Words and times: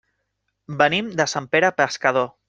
Venim 0.79 1.11
de 1.19 1.27
Sant 1.33 1.49
Pere 1.57 1.71
Pescador. 1.83 2.27